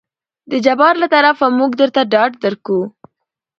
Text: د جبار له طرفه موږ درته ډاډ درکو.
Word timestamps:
د 0.51 0.53
جبار 0.65 0.93
له 1.03 1.07
طرفه 1.13 1.45
موږ 1.57 1.71
درته 1.81 2.01
ډاډ 2.11 2.31
درکو. 2.43 2.79